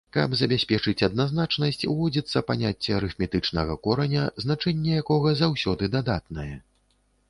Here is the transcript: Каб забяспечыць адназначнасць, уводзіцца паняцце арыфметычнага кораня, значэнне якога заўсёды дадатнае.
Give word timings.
Каб 0.15 0.31
забяспечыць 0.37 1.05
адназначнасць, 1.07 1.83
уводзіцца 1.91 2.43
паняцце 2.49 2.97
арыфметычнага 3.03 3.79
кораня, 3.87 4.27
значэнне 4.49 4.91
якога 5.07 5.39
заўсёды 5.47 5.83
дадатнае. 5.99 6.53